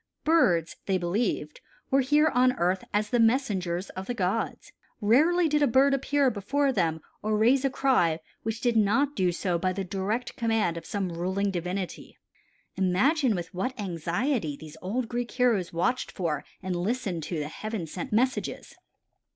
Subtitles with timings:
[0.23, 4.71] Birds, they believed, were here on earth as the messengers of the gods.
[4.99, 9.31] Rarely did a bird appear before them or raise a cry which did not do
[9.31, 12.17] so by the direct command of some ruling divinity.
[12.77, 17.85] Imagine with what anxiety these old Greek heroes watched for and listened to the heaven
[17.85, 18.73] sent messages.